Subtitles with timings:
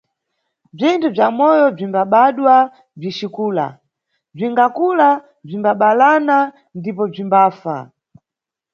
[0.75, 2.55] Bzinthu bza moyo bzimbabadwa
[2.99, 3.65] bzicikula,
[4.35, 5.09] bzingakula,
[5.45, 6.37] bzimbabalana
[6.77, 7.77] ndipo bzimbafa.